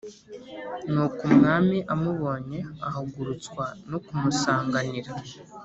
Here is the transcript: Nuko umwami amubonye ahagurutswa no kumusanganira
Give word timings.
Nuko 0.91 1.19
umwami 1.29 1.77
amubonye 1.93 2.59
ahagurutswa 2.87 3.65
no 3.89 3.97
kumusanganira 4.05 5.11